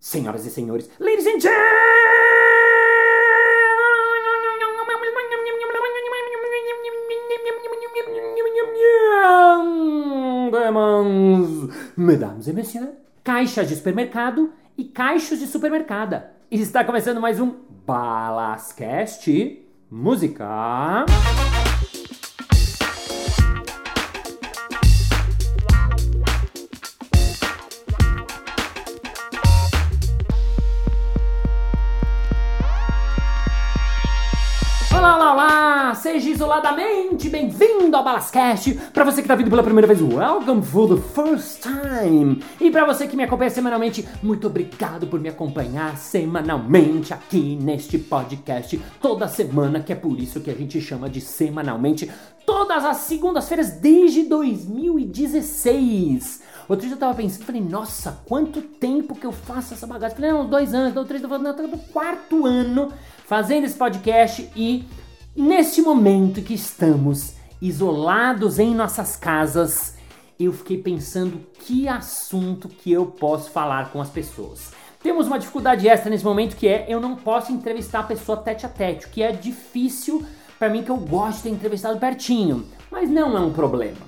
[0.00, 1.60] Senhoras e senhores, ladies and gentlemen,
[11.98, 12.88] mesdames e messieurs,
[13.22, 16.22] caixas de supermercado e caixas de supermercado.
[16.50, 17.56] Está começando mais um
[17.86, 21.04] Balascast Música.
[36.26, 38.74] Isoladamente bem-vindo ao Balascast!
[38.92, 42.44] Para você que está vindo pela primeira vez, welcome for the first time!
[42.60, 47.98] E para você que me acompanha semanalmente, muito obrigado por me acompanhar semanalmente aqui neste
[47.98, 52.10] podcast toda semana, que é por isso que a gente chama de semanalmente,
[52.44, 56.42] todas as segundas-feiras desde 2016.
[56.68, 60.14] Outro dia eu tava pensando, falei, nossa, quanto tempo que eu faço essa bagaça?
[60.14, 62.92] Falei, não, dois anos, não, três, não, tô no quarto ano
[63.24, 64.84] fazendo esse podcast e
[65.36, 69.96] neste momento que estamos isolados em nossas casas,
[70.38, 74.72] eu fiquei pensando que assunto que eu posso falar com as pessoas.
[75.02, 78.66] Temos uma dificuldade extra nesse momento que é eu não posso entrevistar a pessoa tete
[78.66, 80.24] a tete, que é difícil
[80.58, 84.00] para mim que eu gosto de ter entrevistado pertinho, mas não é um problema.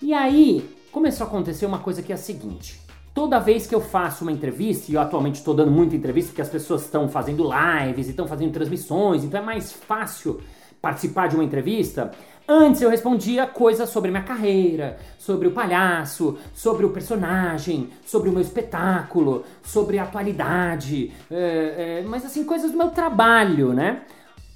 [0.00, 2.80] E aí começou a acontecer uma coisa que é a seguinte:
[3.18, 6.40] Toda vez que eu faço uma entrevista, e eu atualmente estou dando muita entrevista porque
[6.40, 10.40] as pessoas estão fazendo lives e estão fazendo transmissões, então é mais fácil
[10.80, 12.10] participar de uma entrevista.
[12.46, 18.32] Antes eu respondia coisas sobre minha carreira, sobre o palhaço, sobre o personagem, sobre o
[18.32, 24.02] meu espetáculo, sobre a atualidade, é, é, mas assim, coisas do meu trabalho, né?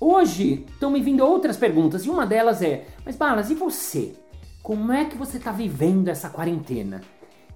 [0.01, 4.15] Hoje estão me vindo outras perguntas e uma delas é: Mas Balas, e você?
[4.63, 7.03] Como é que você está vivendo essa quarentena?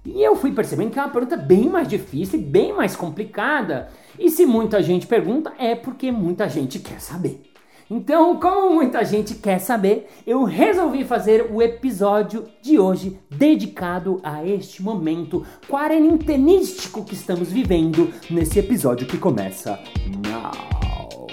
[0.05, 3.89] E eu fui percebendo que é uma pergunta bem mais difícil e bem mais complicada.
[4.17, 7.56] E se muita gente pergunta, é porque muita gente quer saber.
[7.89, 14.45] Então, como muita gente quer saber, eu resolvi fazer o episódio de hoje dedicado a
[14.45, 19.79] este momento quarentenístico que estamos vivendo nesse episódio que começa
[20.27, 21.27] now.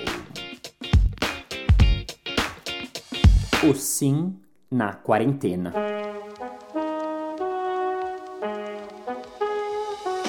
[3.69, 4.37] O sim
[4.71, 5.73] na quarentena.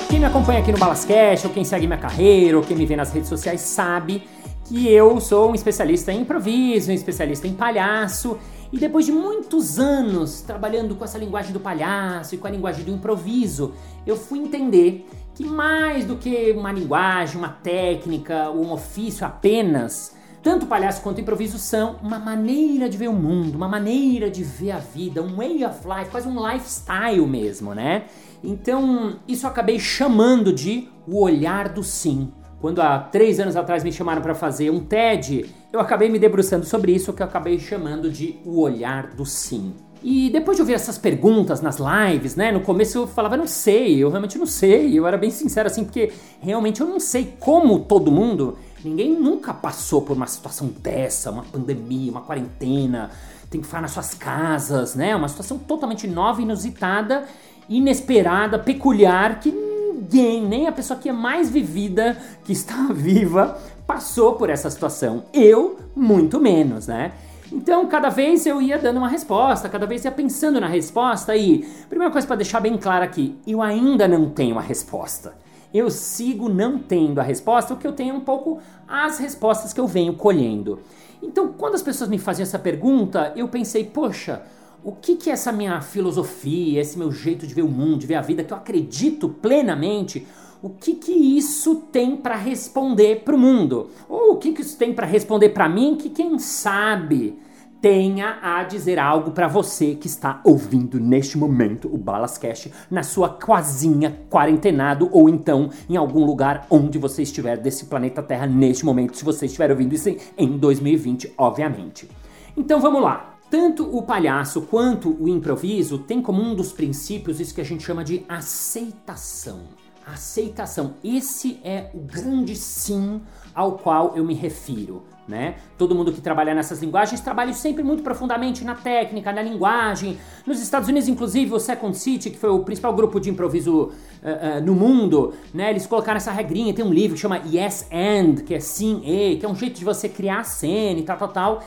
[0.09, 2.95] Quem me acompanha aqui no Balascast, ou quem segue minha carreira, ou quem me vê
[2.95, 4.23] nas redes sociais, sabe
[4.65, 8.37] que eu sou um especialista em improviso, um especialista em palhaço,
[8.73, 12.83] e depois de muitos anos trabalhando com essa linguagem do palhaço e com a linguagem
[12.83, 13.73] do improviso,
[14.05, 20.65] eu fui entender que mais do que uma linguagem, uma técnica, um ofício apenas, tanto
[20.65, 24.79] palhaço quanto improviso são uma maneira de ver o mundo, uma maneira de ver a
[24.79, 28.05] vida, um way of life, quase um lifestyle mesmo, né?
[28.43, 32.31] Então, isso eu acabei chamando de o olhar do sim.
[32.65, 36.65] Quando há três anos atrás me chamaram para fazer um TED, eu acabei me debruçando
[36.65, 39.71] sobre isso, que eu acabei chamando de o olhar do sim.
[40.01, 42.51] E depois de ouvir essas perguntas nas lives, né?
[42.51, 44.97] No começo eu falava, não sei, eu realmente não sei.
[44.97, 46.11] Eu era bem sincero assim, porque
[46.41, 48.57] realmente eu não sei como todo mundo.
[48.83, 53.11] Ninguém nunca passou por uma situação dessa, uma pandemia, uma quarentena,
[53.47, 55.15] tem que ficar nas suas casas, né?
[55.15, 57.25] Uma situação totalmente nova, inusitada
[57.69, 59.51] inesperada, peculiar, que
[59.95, 63.57] ninguém, nem a pessoa que é mais vivida, que está viva,
[63.87, 65.23] passou por essa situação.
[65.33, 67.13] Eu, muito menos, né?
[67.51, 71.59] Então, cada vez eu ia dando uma resposta, cada vez ia pensando na resposta e,
[71.87, 75.33] primeira coisa para deixar bem claro aqui, eu ainda não tenho a resposta.
[75.73, 79.73] Eu sigo não tendo a resposta, o que eu tenho é um pouco as respostas
[79.73, 80.79] que eu venho colhendo.
[81.21, 84.41] Então, quando as pessoas me faziam essa pergunta, eu pensei, poxa,
[84.85, 88.13] o que que essa minha filosofia, esse meu jeito de ver o mundo, de ver
[88.13, 90.27] a vida, que eu acredito plenamente,
[90.61, 93.89] o que que isso tem para responder para o mundo?
[94.07, 97.39] Ou o que que isso tem para responder para mim que quem sabe
[97.81, 103.29] tenha a dizer algo para você que está ouvindo neste momento o Balascast na sua
[103.29, 109.17] quasinha quarentenado ou então em algum lugar onde você estiver desse planeta Terra neste momento,
[109.17, 112.07] se você estiver ouvindo isso em 2020, obviamente.
[112.55, 113.34] Então vamos lá.
[113.57, 117.85] Tanto o palhaço quanto o improviso têm como um dos princípios isso que a gente
[117.85, 119.61] chama de aceitação.
[120.05, 120.95] Aceitação.
[121.01, 123.21] Esse é o grande sim
[123.53, 125.03] ao qual eu me refiro.
[125.25, 125.55] Né?
[125.77, 130.17] Todo mundo que trabalha nessas linguagens trabalha sempre muito profundamente na técnica, na linguagem.
[130.45, 133.87] Nos Estados Unidos, inclusive, o Second City, que foi o principal grupo de improviso uh,
[133.87, 135.69] uh, no mundo, né?
[135.69, 136.73] eles colocaram essa regrinha.
[136.73, 139.79] Tem um livro que chama Yes and, que é sim e, que é um jeito
[139.79, 141.63] de você criar a cena e tal, tal, tal.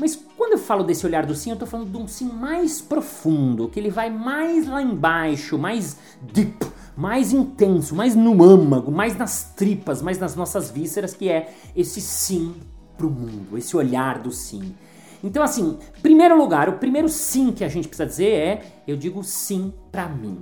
[0.00, 2.80] Mas quando eu falo desse olhar do sim, eu tô falando de um sim mais
[2.80, 6.66] profundo, que ele vai mais lá embaixo, mais deep,
[6.96, 12.00] mais intenso, mais no âmago, mais nas tripas, mais nas nossas vísceras, que é esse
[12.00, 12.54] sim
[12.96, 14.74] pro mundo, esse olhar do sim.
[15.22, 19.22] Então, assim, primeiro lugar, o primeiro sim que a gente precisa dizer é: eu digo
[19.22, 20.38] sim para mim.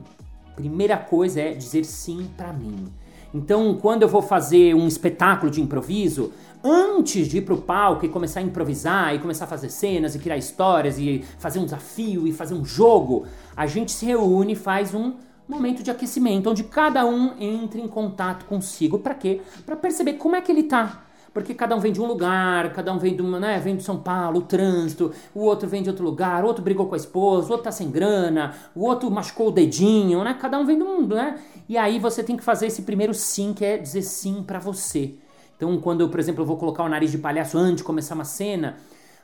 [0.55, 2.87] Primeira coisa é dizer sim para mim.
[3.34, 6.32] Então, quando eu vou fazer um espetáculo de improviso,
[6.62, 10.19] antes de ir pro palco e começar a improvisar e começar a fazer cenas e
[10.19, 13.26] criar histórias e fazer um desafio e fazer um jogo,
[13.56, 15.14] a gente se reúne e faz um
[15.49, 19.40] momento de aquecimento onde cada um entra em contato consigo para quê?
[19.64, 21.05] Para perceber como é que ele tá.
[21.32, 23.99] Porque cada um vem de um lugar, cada um vem uma, né, vem de São
[23.99, 27.49] Paulo, o trânsito, o outro vem de outro lugar, o outro brigou com a esposa,
[27.49, 30.37] o outro tá sem grana, o outro machucou o dedinho, né?
[30.40, 31.38] Cada um vem do mundo, né?
[31.69, 35.14] E aí você tem que fazer esse primeiro sim, que é dizer sim para você.
[35.58, 38.14] Então, quando eu, por exemplo, eu vou colocar o nariz de palhaço antes de começar
[38.14, 38.76] uma cena,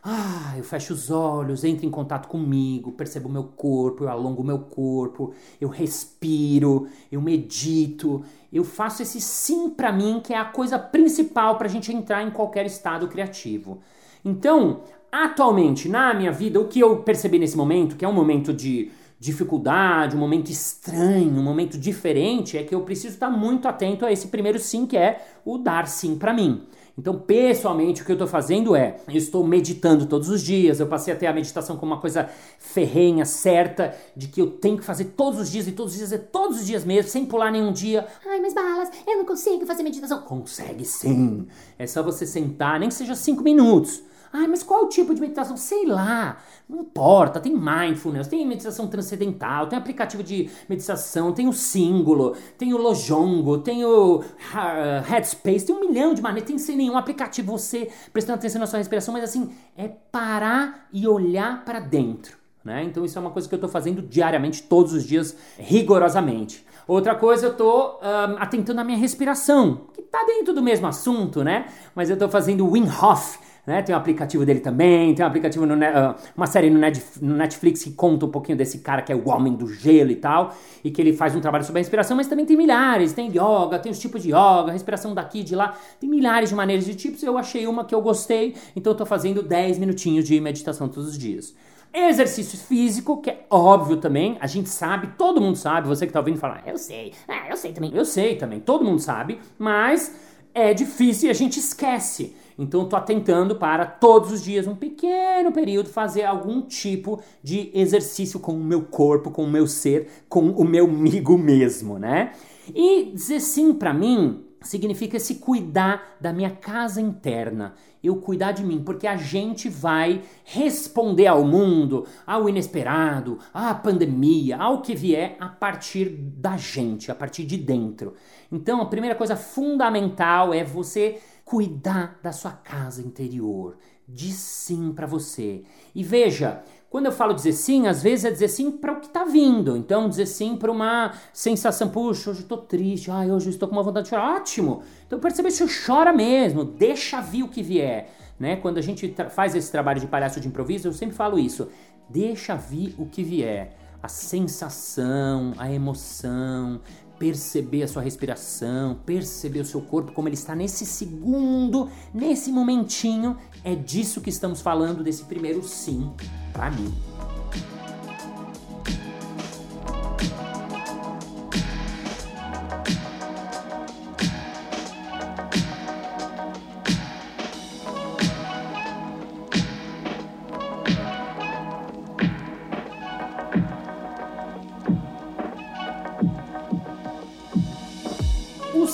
[0.03, 4.43] ah, eu fecho os olhos, entro em contato comigo, percebo o meu corpo, eu alongo
[4.43, 10.37] o meu corpo, eu respiro, eu medito, eu faço esse sim para mim, que é
[10.37, 13.79] a coisa principal para a gente entrar em qualquer estado criativo.
[14.25, 18.53] Então, atualmente, na minha vida, o que eu percebi nesse momento, que é um momento
[18.53, 24.05] de dificuldade, um momento estranho, um momento diferente, é que eu preciso estar muito atento
[24.05, 26.67] a esse primeiro sim, que é o dar sim para mim.
[26.97, 30.87] Então, pessoalmente, o que eu estou fazendo é, eu estou meditando todos os dias, eu
[30.87, 34.85] passei a ter a meditação como uma coisa ferrenha, certa, de que eu tenho que
[34.85, 37.51] fazer todos os dias, e todos os dias é todos os dias mesmo, sem pular
[37.51, 38.07] nenhum dia.
[38.25, 40.23] Ai, mas balas, eu não consigo fazer meditação.
[40.23, 41.49] Consegue sim.
[41.77, 44.01] É só você sentar, nem que seja cinco minutos.
[44.37, 45.57] Ah, mas qual o tipo de meditação?
[45.57, 46.39] Sei lá.
[46.69, 47.39] Não importa.
[47.39, 53.59] Tem mindfulness, tem meditação transcendental, tem aplicativo de meditação, tem o símbolo, tem o Lojongo,
[53.59, 56.49] tem o uh, Headspace, tem um milhão de maneiras.
[56.49, 61.07] Tem sem nenhum aplicativo você prestando atenção na sua respiração, mas assim, é parar e
[61.07, 62.37] olhar para dentro.
[62.65, 62.83] Né?
[62.83, 66.67] Então isso é uma coisa que eu estou fazendo diariamente, todos os dias, rigorosamente.
[66.89, 71.45] Outra coisa, eu estou um, atentando à minha respiração, que está dentro do mesmo assunto,
[71.45, 71.67] né?
[71.95, 73.83] Mas eu estou fazendo Wim Hof, né?
[73.83, 77.93] Tem um aplicativo dele também, tem um aplicativo, no, uh, uma série no, Netflix que
[77.93, 81.01] conta um pouquinho desse cara que é o homem do gelo e tal, e que
[81.01, 83.99] ele faz um trabalho sobre a respiração, mas também tem milhares, tem yoga, tem os
[83.99, 87.67] tipos de yoga, respiração daqui, de lá, tem milhares de maneiras de tipos, eu achei
[87.67, 91.55] uma que eu gostei, então eu tô fazendo 10 minutinhos de meditação todos os dias.
[91.97, 96.19] Exercício físico, que é óbvio também, a gente sabe, todo mundo sabe, você que tá
[96.19, 100.13] ouvindo falar, eu sei, ah, eu sei também, eu sei também, todo mundo sabe, mas
[100.53, 102.35] é difícil e a gente esquece.
[102.59, 108.39] Então estou atentando para todos os dias, um pequeno período, fazer algum tipo de exercício
[108.39, 112.33] com o meu corpo, com o meu ser, com o meu amigo mesmo, né?
[112.75, 118.65] E dizer sim para mim significa se cuidar da minha casa interna, eu cuidar de
[118.65, 125.37] mim, porque a gente vai responder ao mundo, ao inesperado, à pandemia, ao que vier
[125.39, 128.15] a partir da gente, a partir de dentro.
[128.51, 133.77] Então, a primeira coisa fundamental é você cuidar da sua casa interior.
[134.09, 135.63] Diz sim para você.
[135.95, 139.07] E veja, quando eu falo dizer sim, às vezes é dizer sim para o que
[139.07, 139.77] está vindo.
[139.77, 143.83] Então, dizer sim para uma sensação, puxa, hoje estou triste, ai, hoje estou com uma
[143.83, 144.37] vontade de chorar.
[144.37, 144.83] Ótimo!
[145.07, 148.13] Então, percebe se chora mesmo, deixa vir o que vier.
[148.39, 148.57] Né?
[148.57, 151.69] Quando a gente faz esse trabalho de palhaço de improviso, eu sempre falo isso.
[152.09, 153.77] Deixa vir o que vier.
[154.03, 156.81] A sensação, a emoção,
[157.19, 163.37] perceber a sua respiração, perceber o seu corpo como ele está nesse segundo, nesse momentinho.
[163.63, 166.13] É disso que estamos falando desse primeiro sim
[166.53, 166.93] para mim.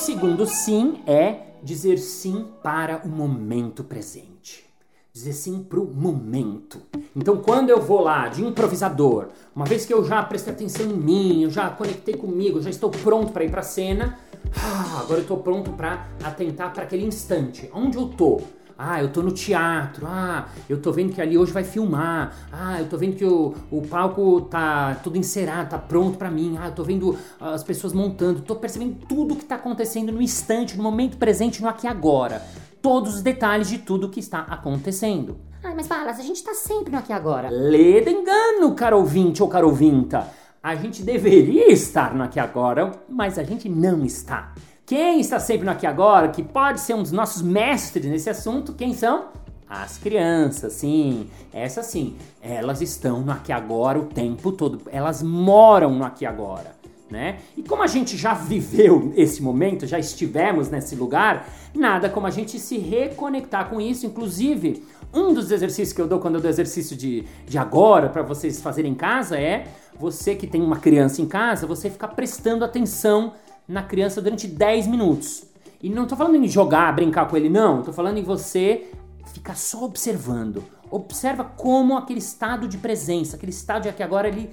[0.01, 4.65] Segundo sim é dizer sim para o momento presente.
[5.13, 6.81] Dizer sim para o momento.
[7.15, 10.93] Então, quando eu vou lá de improvisador, uma vez que eu já prestei atenção em
[10.93, 14.17] mim, eu já conectei comigo, já estou pronto para ir para a cena,
[14.99, 17.69] agora eu estou pronto para atentar para aquele instante.
[17.71, 18.41] Onde eu estou?
[18.83, 20.07] Ah, eu tô no teatro.
[20.07, 22.35] Ah, eu tô vendo que ali hoje vai filmar.
[22.51, 26.57] Ah, eu tô vendo que o, o palco tá tudo encerado, tá pronto para mim.
[26.59, 28.41] Ah, eu tô vendo as pessoas montando.
[28.41, 32.41] Tô percebendo tudo que tá acontecendo no instante, no momento presente, no aqui e agora.
[32.81, 35.37] Todos os detalhes de tudo que está acontecendo.
[35.63, 37.49] Ai, mas Balas, a gente tá sempre no aqui e agora.
[37.51, 40.27] Lê de engano, caro ouvinte ou caro ouvinta.
[40.63, 44.53] A gente deveria estar no aqui e agora, mas a gente não está.
[44.91, 48.73] Quem está sempre no Aqui Agora, que pode ser um dos nossos mestres nesse assunto,
[48.73, 49.27] quem são?
[49.65, 55.91] As crianças, sim, essas sim, elas estão no aqui agora o tempo todo, elas moram
[55.91, 56.75] no aqui agora.
[57.09, 57.37] né?
[57.55, 62.29] E como a gente já viveu esse momento, já estivemos nesse lugar, nada como a
[62.29, 64.05] gente se reconectar com isso.
[64.05, 68.23] Inclusive, um dos exercícios que eu dou quando eu dou exercício de, de agora para
[68.23, 69.67] vocês fazerem em casa é
[69.97, 73.31] você que tem uma criança em casa, você ficar prestando atenção
[73.67, 75.45] na criança durante 10 minutos.
[75.81, 77.81] E não tô falando em jogar, brincar com ele, não.
[77.81, 78.91] Tô falando em você
[79.33, 80.63] ficar só observando.
[80.89, 84.49] Observa como aquele estado de presença, aquele estado de que agora ele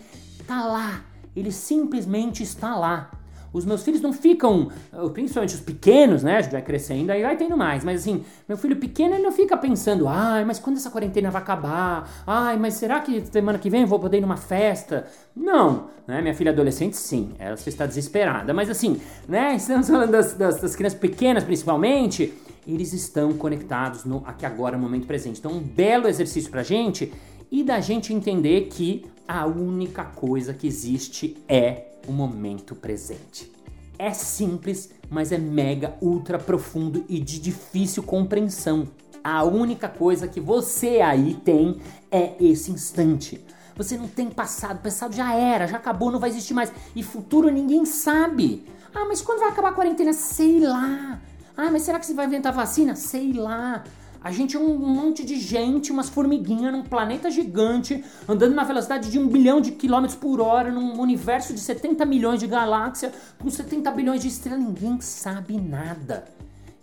[0.46, 1.04] tá lá.
[1.36, 3.10] Ele simplesmente está lá.
[3.52, 6.36] Os meus filhos não ficam, uh, principalmente os pequenos, né?
[6.36, 7.82] A gente vai crescendo, aí vai tendo mais.
[7.84, 11.40] Mas assim, meu filho pequeno, ele não fica pensando, ai, mas quando essa quarentena vai
[11.40, 12.24] acabar?
[12.26, 15.06] Ai, mas será que semana que vem eu vou poder ir numa festa?
[15.34, 16.20] Não, né?
[16.20, 18.52] Minha filha adolescente, sim, ela está desesperada.
[18.52, 19.54] Mas assim, né?
[19.56, 22.34] Estamos falando das, das, das crianças pequenas, principalmente.
[22.66, 25.38] Eles estão conectados no aqui agora, no momento presente.
[25.38, 27.10] Então, um belo exercício pra gente
[27.50, 33.52] e da gente entender que a única coisa que existe é o momento presente.
[33.98, 38.88] É simples, mas é mega, ultra profundo e de difícil compreensão.
[39.22, 43.44] A única coisa que você aí tem é esse instante.
[43.76, 46.72] Você não tem passado, passado já era, já acabou, não vai existir mais.
[46.96, 48.66] E futuro ninguém sabe.
[48.94, 50.12] Ah, mas quando vai acabar a quarentena?
[50.12, 51.20] Sei lá.
[51.56, 52.94] Ah, mas será que você vai inventar vacina?
[52.96, 53.84] Sei lá.
[54.22, 59.10] A gente é um monte de gente, umas formiguinhas num planeta gigante, andando na velocidade
[59.10, 63.48] de um bilhão de quilômetros por hora, num universo de 70 milhões de galáxias, com
[63.48, 64.60] 70 bilhões de estrelas.
[64.60, 66.24] Ninguém sabe nada.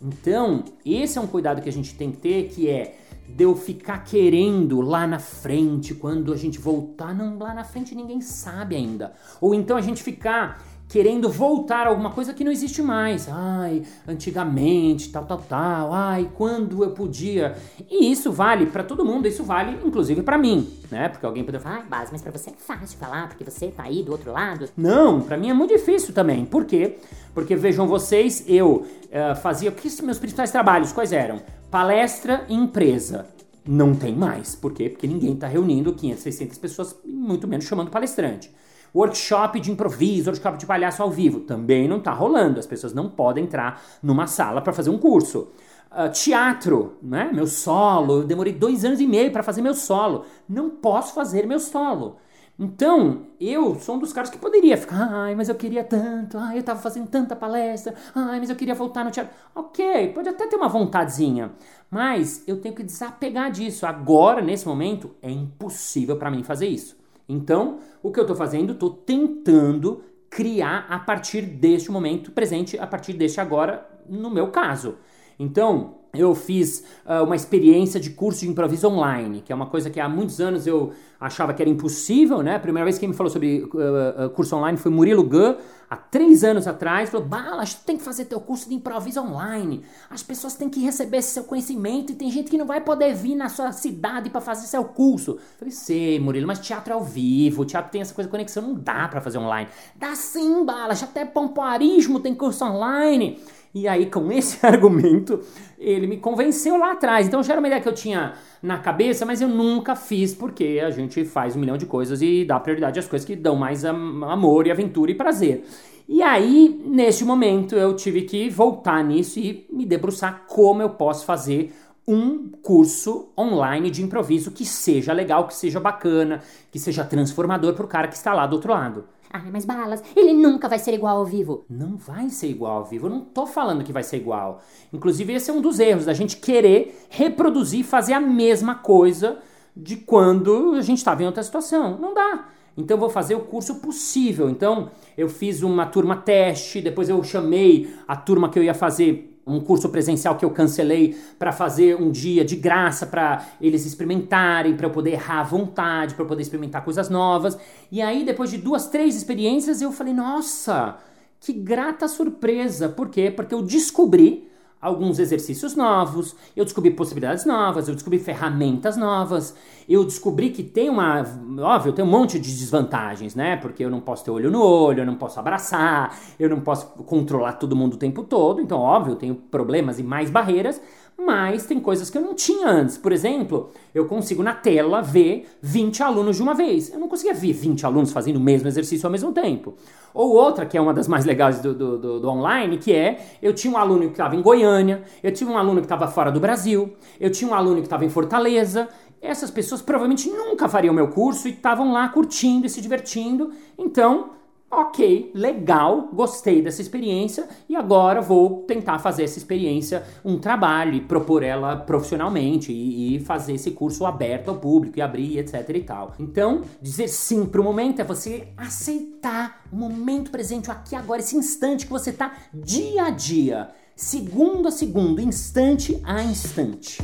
[0.01, 3.55] Então, esse é um cuidado que a gente tem que ter, que é de eu
[3.55, 8.75] ficar querendo lá na frente, quando a gente voltar, não, lá na frente ninguém sabe
[8.75, 9.13] ainda.
[9.41, 13.27] Ou então a gente ficar querendo voltar a alguma coisa que não existe mais.
[13.29, 15.93] Ai, antigamente, tal, tal, tal.
[15.93, 17.55] Ai, quando eu podia.
[17.89, 21.09] E isso vale para todo mundo, isso vale inclusive para mim, né?
[21.09, 24.03] Porque alguém poderia falar, ah, mas para você é fácil falar, porque você tá aí
[24.03, 24.69] do outro lado.
[24.77, 26.45] Não, para mim é muito difícil também.
[26.45, 26.97] Por quê?
[27.33, 29.71] Porque vejam vocês, eu uh, fazia.
[29.71, 30.93] Que meus principais trabalhos?
[30.93, 31.41] Quais eram?
[31.69, 33.27] Palestra e empresa.
[33.67, 34.55] Não tem mais.
[34.55, 34.89] Por quê?
[34.89, 38.51] Porque ninguém está reunindo 500, 600 pessoas, muito menos chamando palestrante.
[38.95, 42.59] Workshop de improviso, workshop de palhaço ao vivo, também não está rolando.
[42.59, 45.49] As pessoas não podem entrar numa sala para fazer um curso.
[45.91, 47.29] Uh, teatro, né?
[47.33, 50.23] Meu solo, eu demorei dois anos e meio para fazer meu solo.
[50.47, 52.17] Não posso fazer meu solo.
[52.57, 56.57] Então, eu sou um dos caras que poderia ficar, ai, mas eu queria tanto, ai,
[56.57, 59.33] eu tava fazendo tanta palestra, ai, mas eu queria voltar no teatro.
[59.53, 61.51] Ok, pode até ter uma vontadezinha,
[61.91, 63.85] mas eu tenho que desapegar disso.
[63.85, 66.95] Agora, nesse momento, é impossível para mim fazer isso.
[67.27, 68.73] Então, o que eu estou fazendo?
[68.73, 74.97] Estou tentando criar a partir deste momento presente, a partir deste agora, no meu caso.
[75.37, 79.89] Então, eu fiz uh, uma experiência de curso de improviso online, que é uma coisa
[79.89, 82.55] que há muitos anos eu achava que era impossível, né?
[82.55, 85.55] A primeira vez que me falou sobre uh, curso online foi Murilo Gun,
[85.89, 89.81] há três anos atrás, falou, Balas, tu tem que fazer teu curso de improviso online.
[90.09, 93.13] As pessoas têm que receber esse seu conhecimento e tem gente que não vai poder
[93.13, 95.31] vir na sua cidade para fazer seu curso.
[95.31, 98.61] Eu falei, sei, Murilo, mas teatro é ao vivo, teatro tem essa coisa de conexão,
[98.61, 99.69] não dá para fazer online.
[99.95, 103.39] Dá sim, Balas, até pompoarismo tem curso online.
[103.75, 105.41] E aí, com esse argumento,
[105.77, 107.27] ele me convenceu lá atrás.
[107.27, 110.81] Então, já era uma ideia que eu tinha na cabeça, mas eu nunca fiz, porque
[110.81, 113.83] a gente faz um milhão de coisas e dá prioridade às coisas que dão mais
[113.83, 115.65] amor e aventura e prazer.
[116.07, 121.25] E aí, neste momento, eu tive que voltar nisso e me debruçar como eu posso
[121.25, 121.73] fazer
[122.07, 127.85] um curso online de improviso que seja legal, que seja bacana, que seja transformador para
[127.85, 129.05] o cara que está lá do outro lado.
[129.31, 131.65] Ah, mas balas, ele nunca vai ser igual ao vivo.
[131.69, 133.07] Não vai ser igual ao vivo.
[133.07, 134.61] Eu não tô falando que vai ser igual.
[134.93, 139.39] Inclusive, esse é um dos erros da gente querer reproduzir, fazer a mesma coisa
[139.75, 141.97] de quando a gente estava em outra situação.
[141.99, 142.47] Não dá.
[142.77, 144.49] Então, eu vou fazer o curso possível.
[144.49, 149.34] Então, eu fiz uma turma teste, depois eu chamei a turma que eu ia fazer
[149.45, 154.75] um curso presencial que eu cancelei para fazer um dia de graça para eles experimentarem,
[154.75, 157.57] para eu poder errar à vontade, para eu poder experimentar coisas novas.
[157.91, 160.97] E aí, depois de duas, três experiências, eu falei: nossa,
[161.39, 162.89] que grata surpresa!
[162.89, 163.29] Por quê?
[163.29, 164.49] Porque eu descobri
[164.85, 169.55] alguns exercícios novos, eu descobri possibilidades novas, eu descobri ferramentas novas,
[169.89, 171.25] eu descobri que tem uma.
[171.59, 173.57] Óbvio, tem um monte de desvantagens, né?
[173.57, 176.87] Porque eu não posso ter olho no olho, eu não posso abraçar, eu não posso
[177.03, 180.79] controlar todo mundo o tempo todo, então, óbvio, eu tenho problemas e mais barreiras,
[181.17, 182.97] mas tem coisas que eu não tinha antes.
[182.97, 186.91] Por exemplo, eu consigo na tela ver 20 alunos de uma vez.
[186.91, 189.75] Eu não conseguia ver 20 alunos fazendo o mesmo exercício ao mesmo tempo.
[190.13, 193.37] Ou outra, que é uma das mais legais do, do, do, do online, que é,
[193.41, 196.31] eu tinha um aluno que estava em Goiânia, eu tinha um aluno que estava fora
[196.31, 198.87] do Brasil, eu tinha um aluno que estava em Fortaleza,
[199.21, 203.51] essas pessoas provavelmente nunca fariam meu curso e estavam lá curtindo e se divertindo.
[203.77, 204.31] Então,
[204.69, 211.01] ok, legal, gostei dessa experiência e agora vou tentar fazer essa experiência um trabalho e
[211.01, 215.81] propor ela profissionalmente e, e fazer esse curso aberto ao público e abrir, etc e
[215.81, 216.13] tal.
[216.19, 221.19] Então, dizer sim para o momento é você aceitar o momento presente, o aqui agora,
[221.19, 227.01] esse instante que você está dia a dia, segundo a segundo, instante a instante.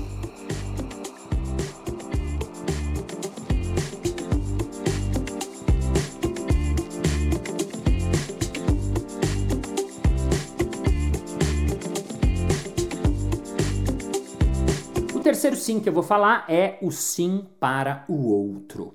[15.51, 18.93] Terceiro sim que eu vou falar é o sim para o outro.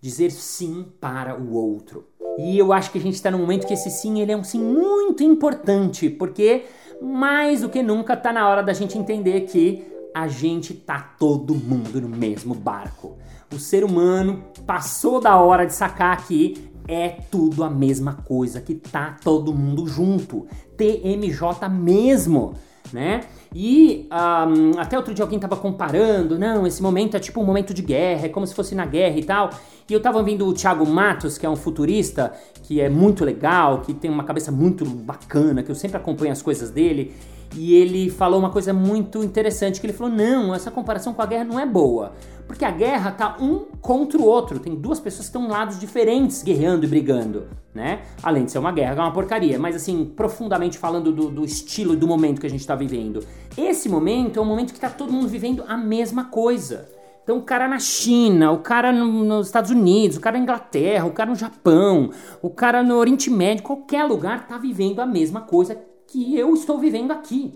[0.00, 2.06] Dizer sim para o outro.
[2.38, 4.44] E eu acho que a gente está num momento que esse sim ele é um
[4.44, 6.64] sim muito importante, porque
[7.00, 11.54] mais do que nunca está na hora da gente entender que a gente tá todo
[11.54, 13.16] mundo no mesmo barco.
[13.52, 18.74] O ser humano passou da hora de sacar que é tudo a mesma coisa, que
[18.74, 20.46] tá todo mundo junto.
[20.76, 22.54] TMJ mesmo
[22.92, 23.22] né?
[23.54, 27.72] E um, até outro dia alguém tava comparando, não, esse momento é tipo um momento
[27.74, 29.50] de guerra, é como se fosse na guerra e tal.
[29.88, 32.32] E eu tava ouvindo o Thiago Matos, que é um futurista,
[32.62, 36.40] que é muito legal, que tem uma cabeça muito bacana, que eu sempre acompanho as
[36.40, 37.12] coisas dele.
[37.54, 41.26] E ele falou uma coisa muito interessante, que ele falou, não, essa comparação com a
[41.26, 42.12] guerra não é boa.
[42.46, 44.58] Porque a guerra tá um contra o outro.
[44.58, 48.02] Tem duas pessoas que estão em lados diferentes guerreando e brigando, né?
[48.22, 49.58] Além de ser uma guerra, é uma porcaria.
[49.58, 53.24] Mas assim, profundamente falando do, do estilo e do momento que a gente tá vivendo.
[53.56, 56.88] Esse momento é um momento que tá todo mundo vivendo a mesma coisa.
[57.22, 61.06] Então, o cara na China, o cara no, nos Estados Unidos, o cara na Inglaterra,
[61.06, 62.10] o cara no Japão,
[62.42, 65.78] o cara no Oriente Médio, qualquer lugar tá vivendo a mesma coisa
[66.12, 67.54] que eu estou vivendo aqui.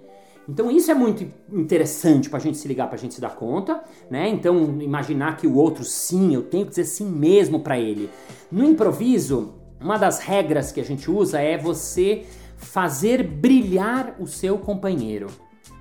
[0.48, 3.34] Então isso é muito interessante para a gente se ligar, para a gente se dar
[3.34, 4.28] conta, né?
[4.28, 8.08] Então imaginar que o outro sim, eu tenho que dizer sim mesmo para ele.
[8.50, 12.24] No improviso, uma das regras que a gente usa é você
[12.56, 15.26] fazer brilhar o seu companheiro.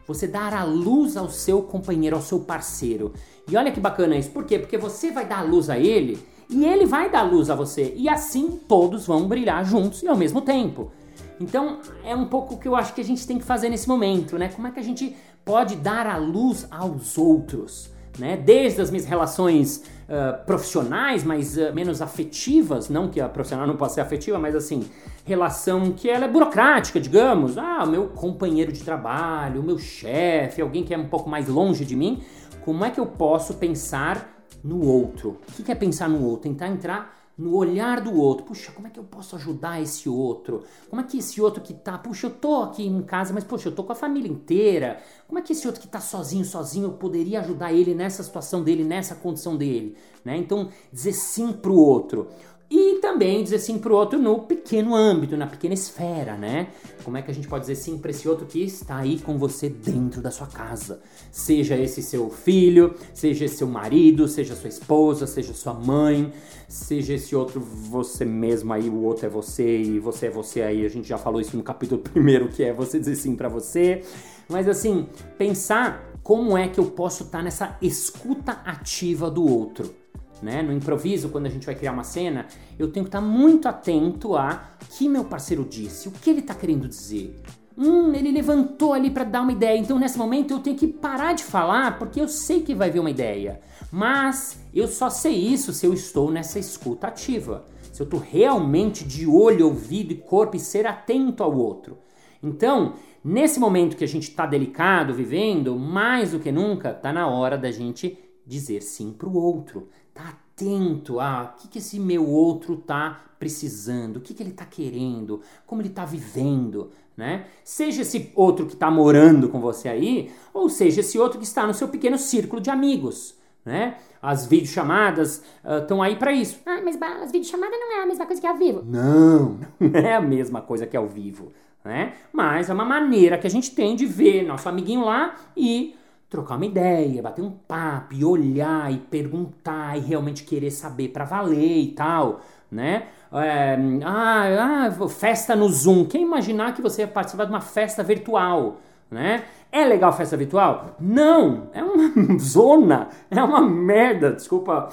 [0.07, 3.13] Você dar a luz ao seu companheiro, ao seu parceiro.
[3.49, 4.31] E olha que bacana isso.
[4.31, 4.59] Por quê?
[4.59, 7.55] Porque você vai dar a luz a ele e ele vai dar a luz a
[7.55, 7.93] você.
[7.95, 10.91] E assim todos vão brilhar juntos e ao mesmo tempo.
[11.39, 13.87] Então é um pouco o que eu acho que a gente tem que fazer nesse
[13.87, 14.49] momento, né?
[14.49, 17.93] Como é que a gente pode dar a luz aos outros?
[18.17, 18.37] Né?
[18.37, 23.75] Desde as minhas relações uh, profissionais, mas uh, menos afetivas, não que a profissional não
[23.75, 24.89] possa ser afetiva, mas assim,
[25.25, 27.57] relação que ela é burocrática, digamos.
[27.57, 31.49] Ah, o meu companheiro de trabalho, o meu chefe, alguém que é um pouco mais
[31.49, 32.23] longe de mim.
[32.63, 35.37] Como é que eu posso pensar no outro?
[35.59, 36.49] O que é pensar no outro?
[36.49, 38.45] Tentar entrar no olhar do outro.
[38.45, 40.63] Puxa, como é que eu posso ajudar esse outro?
[40.89, 43.69] Como é que esse outro que tá, puxa, eu tô aqui em casa, mas puxa,
[43.69, 45.01] eu tô com a família inteira.
[45.27, 48.63] Como é que esse outro que tá sozinho, sozinho, eu poderia ajudar ele nessa situação
[48.63, 50.37] dele, nessa condição dele, né?
[50.37, 52.27] Então, dizer sim pro outro.
[52.69, 56.69] E também dizer sim pro outro no pequeno âmbito, na pequena esfera, né?
[57.03, 59.37] Como é que a gente pode dizer sim para esse outro que está aí com
[59.37, 60.99] você dentro da sua casa?
[61.31, 66.33] Seja esse seu filho, seja esse seu marido, seja sua esposa, seja sua mãe,
[66.67, 70.83] seja esse outro você mesmo aí, o outro é você e você é você aí.
[70.83, 74.01] A gente já falou isso no capítulo primeiro, que é você dizer sim para você.
[74.49, 80.04] Mas assim, pensar como é que eu posso estar tá nessa escuta ativa do outro
[80.41, 80.61] né?
[80.61, 84.35] No improviso, quando a gente vai criar uma cena, eu tenho que estar muito atento
[84.35, 87.41] a que meu parceiro disse, o que ele está querendo dizer.
[87.77, 91.33] Hum, ele levantou ali para dar uma ideia, então nesse momento eu tenho que parar
[91.33, 93.59] de falar porque eu sei que vai vir uma ideia.
[93.91, 97.65] Mas eu só sei isso se eu estou nessa escuta ativa.
[97.91, 101.97] Se eu estou realmente de olho, ouvido e corpo e ser atento ao outro.
[102.43, 102.93] Então,
[103.23, 107.57] nesse momento que a gente está delicado, vivendo, mais do que nunca, está na hora
[107.57, 109.89] da gente dizer sim para o outro.
[110.15, 114.53] Tá atento a o que, que esse meu outro tá precisando, o que, que ele
[114.53, 117.47] tá querendo, como ele tá vivendo, né?
[117.65, 121.67] Seja esse outro que tá morando com você aí, ou seja esse outro que está
[121.67, 123.97] no seu pequeno círculo de amigos, né?
[124.21, 125.43] As videochamadas
[125.81, 126.61] estão uh, aí para isso.
[126.65, 128.83] Ah, mas as videochamadas não é a mesma coisa que ao vivo.
[128.85, 131.51] Não, não é a mesma coisa que ao vivo,
[131.83, 132.13] né?
[132.31, 135.93] Mas é uma maneira que a gente tem de ver nosso amiguinho lá e
[136.29, 141.25] trocar uma ideia, bater um papo, e olhar e perguntar e realmente querer saber para
[141.25, 143.07] valer e tal, né?
[143.31, 146.05] É, ah, ah, festa no Zoom.
[146.05, 148.77] Quem imaginar que você ia participar de uma festa virtual,
[149.09, 149.43] né?
[149.71, 150.95] É legal festa virtual?
[150.99, 154.89] Não, é uma zona, é uma merda, desculpa,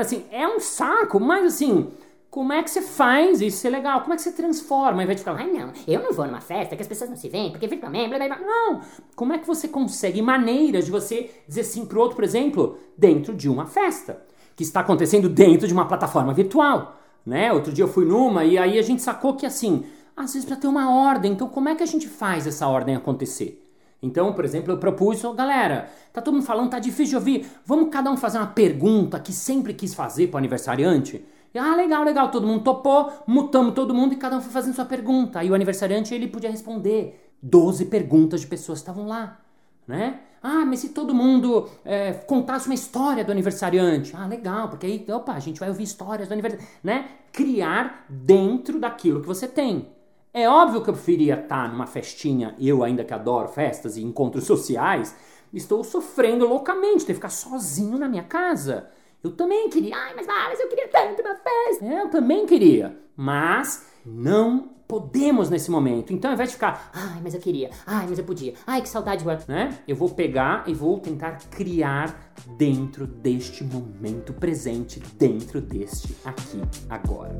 [0.00, 1.92] assim, é um saco, mas assim,
[2.36, 4.02] como é que você faz isso ser legal?
[4.02, 4.98] Como é que você transforma?
[4.98, 7.16] Ao invés de ficar, ai não, eu não vou numa festa que as pessoas não
[7.16, 8.46] se veem, porque virtualmente, blá blá blá.
[8.46, 8.82] Não!
[9.14, 13.32] Como é que você consegue maneiras de você dizer sim pro outro, por exemplo, dentro
[13.32, 14.22] de uma festa?
[14.54, 17.00] Que está acontecendo dentro de uma plataforma virtual.
[17.24, 17.50] né?
[17.54, 20.56] Outro dia eu fui numa e aí a gente sacou que assim, às vezes para
[20.56, 23.66] ter uma ordem, então como é que a gente faz essa ordem acontecer?
[24.02, 27.46] Então, por exemplo, eu propus, oh, galera, tá todo mundo falando, tá difícil de ouvir,
[27.64, 31.24] vamos cada um fazer uma pergunta que sempre quis fazer pro aniversariante?
[31.56, 34.74] E, ah, legal, legal, todo mundo topou, mutamos todo mundo e cada um foi fazendo
[34.74, 35.38] sua pergunta.
[35.38, 39.40] Aí o aniversariante, ele podia responder 12 perguntas de pessoas estavam lá,
[39.88, 40.20] né?
[40.42, 44.14] Ah, mas se todo mundo é, contasse uma história do aniversariante.
[44.14, 47.08] Ah, legal, porque aí, opa, a gente vai ouvir histórias do aniversariante, né?
[47.32, 49.88] Criar dentro daquilo que você tem.
[50.34, 54.44] É óbvio que eu preferia estar numa festinha, eu ainda que adoro festas e encontros
[54.44, 55.16] sociais,
[55.54, 58.90] estou sofrendo loucamente ter que ficar sozinho na minha casa.
[59.22, 61.84] Eu também queria, ai, mas, mas eu queria tanto uma festa.
[61.84, 66.12] É, eu também queria, mas não podemos nesse momento.
[66.12, 68.88] Então, ao invés de ficar, ai, mas eu queria, ai, mas eu podia, ai, que
[68.88, 69.78] saudade, né?
[69.86, 77.36] Eu vou pegar e vou tentar criar dentro deste momento presente, dentro deste aqui, agora.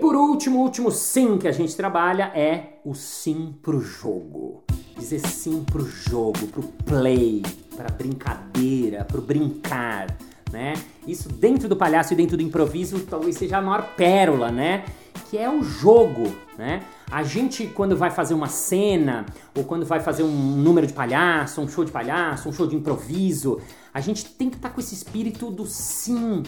[0.00, 4.64] Por último, o último sim que a gente trabalha é o sim pro jogo.
[4.98, 7.42] Dizer sim pro jogo, pro play,
[7.76, 10.16] pra brincadeira, pro brincar,
[10.50, 10.74] né?
[11.06, 14.84] Isso dentro do palhaço e dentro do improviso talvez seja a maior pérola, né?
[15.30, 16.82] Que é o jogo, né?
[17.10, 21.60] A gente, quando vai fazer uma cena, ou quando vai fazer um número de palhaço,
[21.60, 23.60] um show de palhaço, um show de improviso,
[23.92, 26.42] a gente tem que estar tá com esse espírito do sim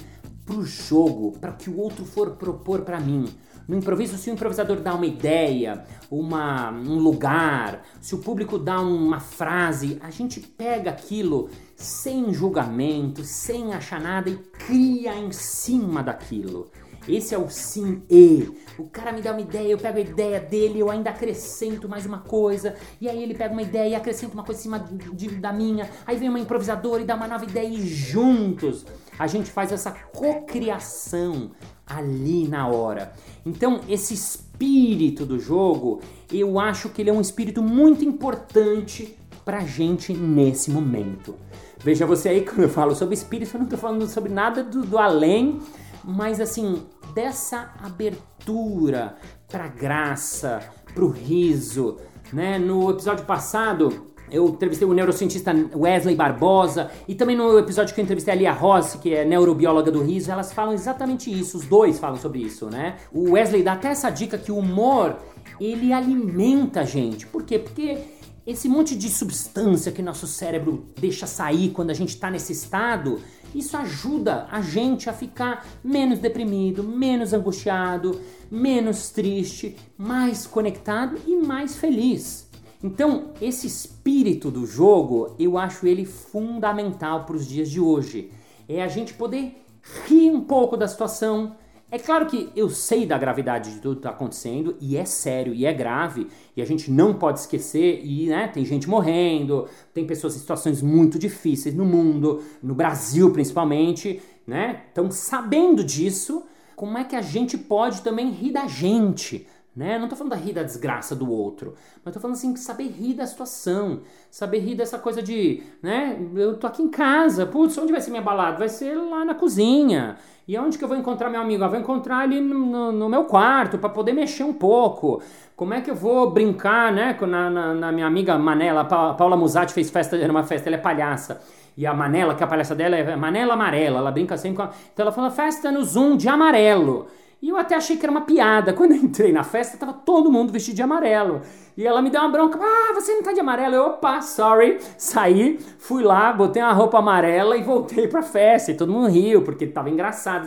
[0.53, 3.25] pro jogo, para que o outro for propor para mim.
[3.67, 8.81] No improviso, se o improvisador dá uma ideia, uma, um lugar, se o público dá
[8.81, 16.03] uma frase, a gente pega aquilo sem julgamento, sem achar nada e cria em cima
[16.03, 16.71] daquilo.
[17.09, 18.49] Esse é o sim e.
[18.79, 22.05] O cara me dá uma ideia, eu pego a ideia dele, eu ainda acrescento mais
[22.05, 25.15] uma coisa, e aí ele pega uma ideia e acrescenta uma coisa em cima de,
[25.15, 28.85] de, da minha, aí vem uma improvisadora e dá uma nova ideia e juntos
[29.23, 31.53] a gente faz essa cocriação
[31.87, 33.13] ali na hora.
[33.47, 36.01] Então, esse espírito do jogo,
[36.33, 41.37] eu acho que ele é um espírito muito importante pra gente nesse momento.
[41.79, 44.83] Veja você aí, quando eu falo sobre espírito, eu não tô falando sobre nada do,
[44.83, 45.61] do além,
[46.03, 51.99] mas assim, dessa abertura pra graça, pro riso,
[52.33, 52.59] né?
[52.59, 58.03] No episódio passado, eu entrevistei o neurocientista Wesley Barbosa e também no episódio que eu
[58.03, 61.99] entrevistei a Lia Rossi, que é neurobióloga do riso, elas falam exatamente isso, os dois
[61.99, 62.97] falam sobre isso, né?
[63.13, 65.17] O Wesley dá até essa dica que o humor,
[65.61, 67.27] ele alimenta a gente.
[67.27, 67.59] Por quê?
[67.59, 67.99] Porque
[68.47, 73.21] esse monte de substância que nosso cérebro deixa sair quando a gente está nesse estado,
[73.55, 81.37] isso ajuda a gente a ficar menos deprimido, menos angustiado, menos triste, mais conectado e
[81.37, 82.51] mais feliz.
[82.83, 88.31] Então, esse espírito do jogo, eu acho ele fundamental para os dias de hoje.
[88.69, 89.65] É a gente poder
[90.07, 91.55] rir um pouco da situação.
[91.91, 95.55] É claro que eu sei da gravidade de tudo que está acontecendo, e é sério,
[95.55, 100.07] e é grave, e a gente não pode esquecer, e né, tem gente morrendo, tem
[100.07, 104.85] pessoas em situações muito difíceis no mundo, no Brasil principalmente, né?
[104.91, 109.47] Então, sabendo disso, como é que a gente pode também rir da gente?
[109.75, 109.99] Né?
[109.99, 111.73] Não tô falando da rir da desgraça do outro,
[112.05, 116.19] mas tô falando assim, saber rir da situação, saber rir dessa coisa de, né?
[116.37, 118.59] Eu tô aqui em casa, putz, onde vai ser minha balada?
[118.59, 120.19] Vai ser lá na cozinha.
[120.47, 121.65] E onde que eu vou encontrar meu amigo?
[121.65, 125.23] Eu vou encontrar ali no, no meu quarto para poder mexer um pouco.
[125.57, 127.17] Como é que eu vou brincar, né?
[127.23, 130.77] Na, na, na minha amiga Manela, a Paula Musatti fez festa, era uma festa, ela
[130.77, 131.41] é palhaça.
[131.77, 134.63] E a Manela, que é a palhaça dela é Manela Amarela, ela brinca sempre com.
[134.65, 134.71] A...
[134.93, 137.07] Então ela fala festa no Zoom de amarelo.
[137.43, 138.73] E eu até achei que era uma piada.
[138.73, 141.43] Quando eu entrei na festa, tava todo mundo vestido de amarelo.
[141.77, 142.59] E ela me deu uma bronca.
[142.63, 143.75] Ah, você não tá de amarelo?
[143.75, 144.79] Eu, opa, sorry.
[144.97, 148.71] Saí, fui lá, botei uma roupa amarela e voltei pra festa.
[148.71, 150.47] E todo mundo riu, porque tava engraçado.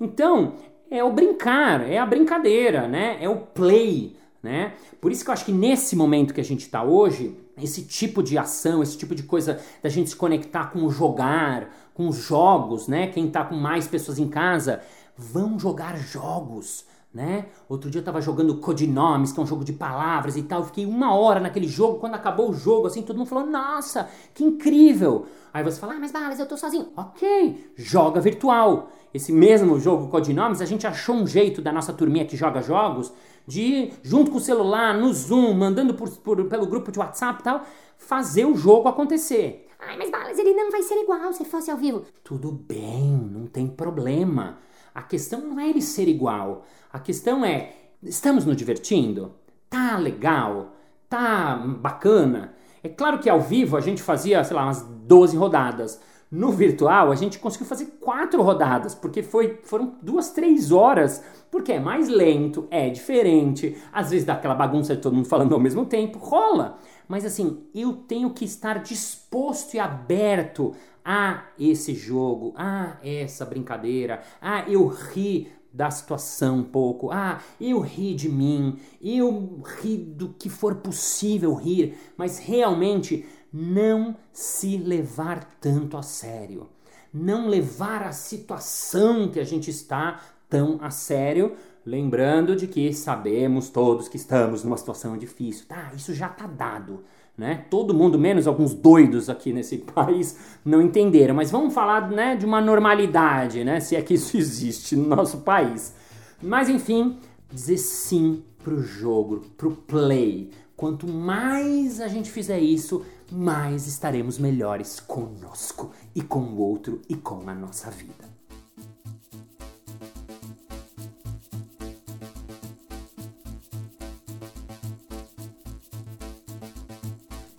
[0.00, 0.54] Então,
[0.90, 3.18] é o brincar, é a brincadeira, né?
[3.20, 4.72] É o play, né?
[4.98, 8.22] Por isso que eu acho que nesse momento que a gente tá hoje, esse tipo
[8.22, 12.16] de ação, esse tipo de coisa da gente se conectar com o jogar, com os
[12.16, 13.08] jogos, né?
[13.08, 14.80] Quem tá com mais pessoas em casa
[15.16, 17.46] vão jogar jogos, né?
[17.68, 20.60] Outro dia eu tava jogando Codinomes, que é um jogo de palavras e tal.
[20.60, 21.98] Eu fiquei uma hora naquele jogo.
[21.98, 25.26] Quando acabou o jogo, assim, todo mundo falou: Nossa, que incrível!
[25.52, 26.88] Aí você fala: Ah, mas Balas, eu tô sozinho.
[26.96, 28.90] Ok, joga virtual.
[29.12, 33.12] Esse mesmo jogo Codinomes, a gente achou um jeito da nossa turminha que joga jogos
[33.44, 37.42] de, junto com o celular, no Zoom, mandando por, por, pelo grupo de WhatsApp e
[37.42, 37.62] tal,
[37.98, 39.66] fazer o jogo acontecer.
[39.80, 42.04] Ai, mas Balas, ele não vai ser igual se fosse ao vivo.
[42.22, 44.58] Tudo bem, não tem problema.
[44.94, 46.64] A questão não é ele ser igual.
[46.92, 49.32] A questão é Estamos nos divertindo?
[49.68, 50.72] Tá legal?
[51.06, 52.54] Tá bacana?
[52.82, 56.00] É claro que ao vivo a gente fazia, sei lá, umas 12 rodadas.
[56.30, 61.72] No virtual, a gente conseguiu fazer quatro rodadas, porque foi, foram duas, três horas, porque
[61.72, 65.60] é mais lento, é diferente, às vezes dá aquela bagunça de todo mundo falando ao
[65.60, 66.78] mesmo tempo, rola.
[67.06, 70.72] Mas assim, eu tenho que estar disposto e aberto
[71.12, 77.80] a esse jogo, a essa brincadeira, a eu ri da situação um pouco, ah, eu
[77.80, 85.42] ri de mim, eu ri do que for possível rir, mas realmente não se levar
[85.60, 86.68] tanto a sério.
[87.12, 93.68] Não levar a situação que a gente está tão a sério, lembrando de que sabemos
[93.68, 95.66] todos que estamos numa situação difícil.
[95.66, 97.02] Tá, isso já tá dado.
[97.40, 97.64] Né?
[97.70, 101.34] Todo mundo, menos alguns doidos aqui nesse país, não entenderam.
[101.34, 103.80] Mas vamos falar né, de uma normalidade, né?
[103.80, 105.94] se é que isso existe no nosso país.
[106.42, 107.16] Mas enfim,
[107.50, 110.50] dizer sim pro jogo, pro play.
[110.76, 117.14] Quanto mais a gente fizer isso, mais estaremos melhores conosco e com o outro e
[117.14, 118.29] com a nossa vida.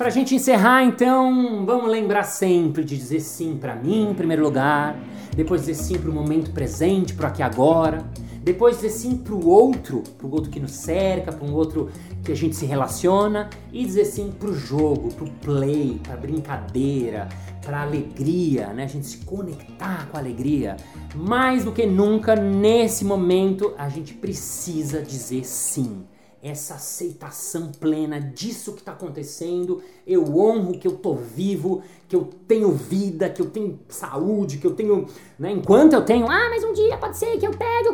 [0.02, 4.42] Para a gente encerrar, então, vamos lembrar sempre de dizer sim para mim em primeiro
[4.42, 5.00] lugar,
[5.36, 8.04] depois dizer sim para o momento presente, para aqui agora,
[8.44, 11.92] depois dizer sim para o outro, para o outro que nos cerca, para um outro
[12.26, 16.16] que a gente se relaciona e dizer sim para o jogo, para o play, para
[16.18, 17.30] brincadeira,
[17.64, 18.86] para alegria, né?
[18.86, 20.78] A gente se conectar com a alegria.
[21.14, 26.02] Mais do que nunca, nesse momento, a gente precisa dizer sim
[26.42, 29.82] essa aceitação plena disso que está acontecendo.
[30.08, 34.66] Eu honro que eu tô vivo, que eu tenho vida, que eu tenho saúde, que
[34.66, 35.06] eu tenho.
[35.38, 36.26] Né, enquanto eu tenho.
[36.30, 37.90] Ah, mas um dia pode ser que eu pegue.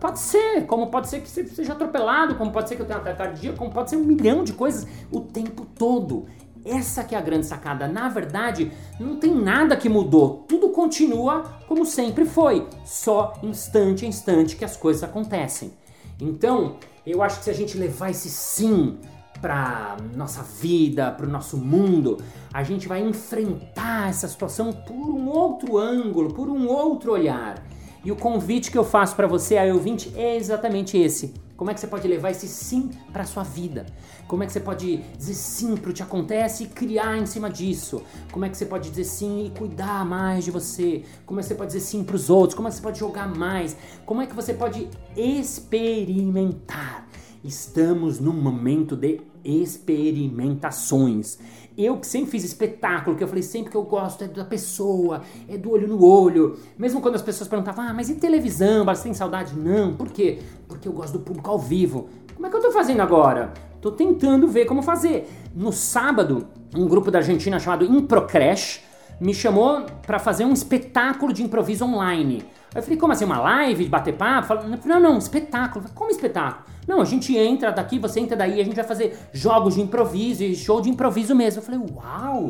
[0.00, 0.66] Pode ser.
[0.66, 3.18] Como pode ser que você seja atropelado, como pode ser que eu tenha um ataque
[3.18, 6.26] cardíaco, como pode ser um milhão de coisas o tempo todo.
[6.64, 7.88] Essa que é a grande sacada.
[7.88, 10.44] Na verdade, não tem nada que mudou.
[10.48, 12.66] Tudo continua como sempre foi.
[12.84, 15.72] Só instante a instante que as coisas acontecem.
[16.20, 18.98] Então, eu acho que se a gente levar esse sim
[19.40, 22.18] para nossa vida, para o nosso mundo,
[22.52, 27.62] a gente vai enfrentar essa situação por um outro ângulo, por um outro olhar.
[28.04, 31.34] E o convite que eu faço para você, a ouvinte, é exatamente esse.
[31.56, 33.86] Como é que você pode levar esse sim para sua vida?
[34.26, 37.50] Como é que você pode dizer sim para o que acontece e criar em cima
[37.50, 38.02] disso?
[38.32, 41.04] Como é que você pode dizer sim e cuidar mais de você?
[41.26, 42.54] Como é que você pode dizer sim para os outros?
[42.54, 43.76] Como é que você pode jogar mais?
[44.06, 47.06] Como é que você pode experimentar?
[47.44, 51.38] Estamos num momento de experimentações.
[51.76, 55.22] Eu que sempre fiz espetáculo, que eu falei sempre que eu gosto é da pessoa,
[55.48, 56.58] é do olho no olho.
[56.76, 58.84] Mesmo quando as pessoas perguntavam, ah, mas e televisão?
[58.84, 59.56] Você tem saudade?
[59.56, 59.94] Não.
[59.94, 60.40] Por quê?
[60.68, 62.08] Porque eu gosto do público ao vivo.
[62.34, 63.52] Como é que eu tô fazendo agora?
[63.80, 65.28] Tô tentando ver como fazer.
[65.54, 68.82] No sábado, um grupo da Argentina chamado Improcrash
[69.20, 72.44] me chamou para fazer um espetáculo de improviso online.
[72.74, 74.48] Eu falei, como assim, uma live bater papo?
[74.48, 75.84] Falei, não, não, espetáculo.
[75.94, 76.64] Como espetáculo?
[76.86, 80.42] Não, a gente entra daqui, você entra daí, a gente vai fazer jogos de improviso
[80.42, 81.60] e show de improviso mesmo.
[81.60, 82.48] Eu falei, uau!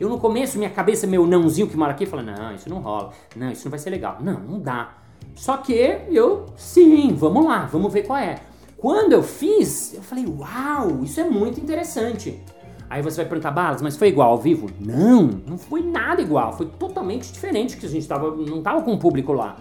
[0.00, 3.12] Eu no começo, minha cabeça, meu nãozinho que mora aqui, falei, não, isso não rola.
[3.36, 4.18] Não, isso não vai ser legal.
[4.20, 4.94] Não, não dá.
[5.36, 8.40] Só que eu, sim, vamos lá, vamos ver qual é.
[8.76, 12.42] Quando eu fiz, eu falei, uau, isso é muito interessante.
[12.88, 14.68] Aí você vai perguntar, Balas, mas foi igual ao vivo?
[14.78, 16.52] Não, não foi nada igual.
[16.52, 19.56] Foi totalmente diferente que a gente tava, não tava com o público lá.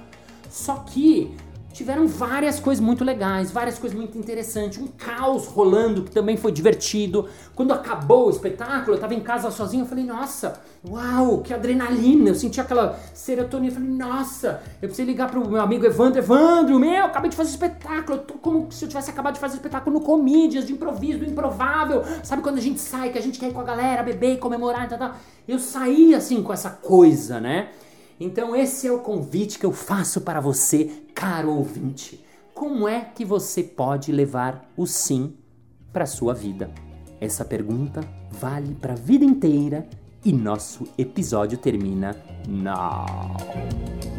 [0.49, 1.33] Só que
[1.73, 6.51] tiveram várias coisas muito legais, várias coisas muito interessantes, um caos rolando que também foi
[6.51, 7.27] divertido.
[7.55, 12.29] Quando acabou o espetáculo, eu tava em casa sozinho, eu falei, nossa, uau, que adrenalina,
[12.29, 16.79] eu senti aquela serotonina, eu falei, nossa, eu precisei ligar pro meu amigo Evandro, Evandro,
[16.79, 19.99] meu, acabei de fazer espetáculo, eu tô como se eu tivesse acabado de fazer espetáculo
[19.99, 23.49] no Comedians, de improviso, do improvável, sabe quando a gente sai, que a gente quer
[23.49, 25.15] ir com a galera, beber, comemorar e tal, tal.
[25.47, 27.69] Eu saí assim com essa coisa, né?
[28.23, 32.23] Então, esse é o convite que eu faço para você, caro ouvinte.
[32.53, 35.35] Como é que você pode levar o sim
[35.91, 36.71] para a sua vida?
[37.19, 37.99] Essa pergunta
[38.31, 39.85] vale para a vida inteira
[40.23, 42.15] e nosso episódio termina
[42.47, 44.12] now.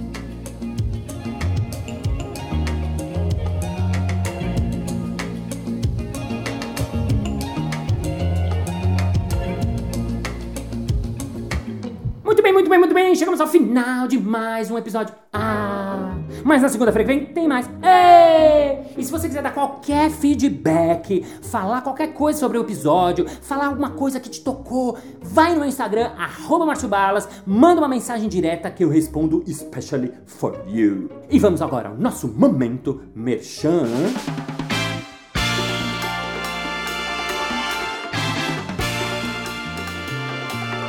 [12.75, 15.15] bem, muito bem, chegamos ao final de mais um episódio.
[15.33, 17.71] Ah, mas na segunda-feira que vem tem mais.
[17.81, 18.95] Ei!
[18.97, 23.91] E se você quiser dar qualquer feedback, falar qualquer coisa sobre o episódio, falar alguma
[23.91, 28.83] coisa que te tocou, vai no meu Instagram, arroba Balas, manda uma mensagem direta que
[28.83, 31.09] eu respondo especially for you.
[31.31, 33.87] E vamos agora ao nosso momento merchan.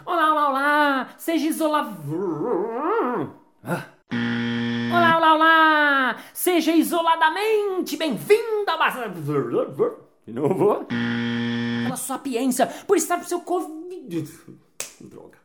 [0.04, 1.08] Olá, olá, olá!
[1.16, 1.96] Seja isolado.
[3.64, 6.16] Olá, olá, olá!
[6.34, 8.98] Seja isoladamente bem-vindo a base.
[10.26, 10.84] De novo.
[11.84, 14.28] Pela sapiência, por estar pro seu Covid.
[15.00, 15.38] Droga.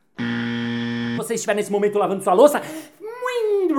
[1.18, 2.62] Você estiver nesse momento lavando sua louça,
[3.44, 3.74] muito